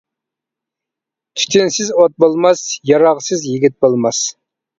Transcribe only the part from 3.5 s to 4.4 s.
يىگىت بولماس.